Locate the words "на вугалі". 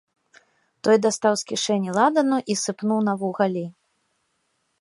3.11-3.65